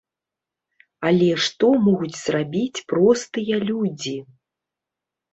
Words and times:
Але 1.09 1.25
што 1.47 1.67
могуць 1.87 2.17
зрабіць 2.21 2.83
простыя 2.93 3.59
людзі? 3.69 4.15